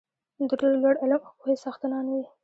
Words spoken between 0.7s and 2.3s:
لوړ علم او پوهې څښتنان وي.